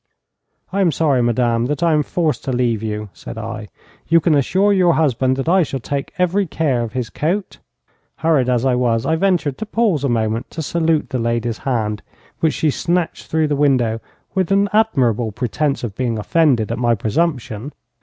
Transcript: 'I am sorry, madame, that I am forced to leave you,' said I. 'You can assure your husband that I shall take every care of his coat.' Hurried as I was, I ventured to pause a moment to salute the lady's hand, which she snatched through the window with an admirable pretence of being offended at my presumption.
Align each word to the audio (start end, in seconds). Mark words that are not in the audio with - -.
'I 0.73 0.81
am 0.81 0.91
sorry, 0.91 1.21
madame, 1.21 1.67
that 1.67 1.83
I 1.83 1.93
am 1.93 2.01
forced 2.01 2.43
to 2.45 2.51
leave 2.51 2.81
you,' 2.81 3.09
said 3.13 3.37
I. 3.37 3.67
'You 4.07 4.19
can 4.19 4.33
assure 4.33 4.73
your 4.73 4.95
husband 4.95 5.35
that 5.37 5.47
I 5.47 5.61
shall 5.61 5.79
take 5.79 6.11
every 6.17 6.47
care 6.47 6.81
of 6.81 6.93
his 6.93 7.11
coat.' 7.11 7.59
Hurried 8.15 8.49
as 8.49 8.65
I 8.65 8.73
was, 8.73 9.05
I 9.05 9.15
ventured 9.15 9.59
to 9.59 9.65
pause 9.67 10.03
a 10.03 10.09
moment 10.09 10.49
to 10.49 10.63
salute 10.63 11.09
the 11.11 11.19
lady's 11.19 11.59
hand, 11.59 12.01
which 12.39 12.55
she 12.55 12.71
snatched 12.71 13.27
through 13.27 13.47
the 13.47 13.55
window 13.55 14.01
with 14.33 14.51
an 14.51 14.69
admirable 14.73 15.31
pretence 15.31 15.83
of 15.83 15.95
being 15.95 16.17
offended 16.17 16.71
at 16.71 16.79
my 16.79 16.95
presumption. 16.95 17.71